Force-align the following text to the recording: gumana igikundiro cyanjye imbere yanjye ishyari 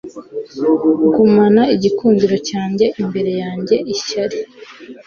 gumana 1.15 1.61
igikundiro 1.75 2.35
cyanjye 2.49 2.85
imbere 3.01 3.31
yanjye 3.41 3.75
ishyari 3.93 4.37